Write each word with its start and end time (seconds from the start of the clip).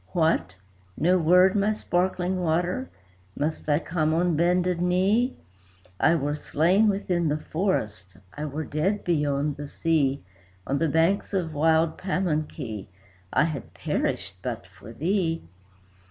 "What! 0.13 0.55
no 0.97 1.19
word, 1.19 1.55
my 1.55 1.73
Sparkling 1.73 2.41
Water? 2.41 2.89
must 3.37 3.69
I 3.69 3.77
come 3.77 4.15
on 4.15 4.35
bended 4.35 4.81
knee? 4.81 5.37
I 5.99 6.15
were 6.15 6.33
slain 6.35 6.89
within 6.89 7.27
the 7.27 7.37
forest, 7.37 8.17
I 8.35 8.45
were 8.45 8.63
dead 8.63 9.03
beyond 9.03 9.57
the 9.57 9.67
sea; 9.67 10.23
On 10.65 10.79
the 10.79 10.89
banks 10.89 11.35
of 11.35 11.53
wild 11.53 11.99
Pamunkey, 11.99 12.87
I 13.31 13.43
had 13.43 13.75
perished 13.75 14.37
but 14.41 14.65
for 14.65 14.91
thee. 14.91 15.43